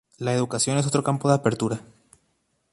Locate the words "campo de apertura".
1.03-1.79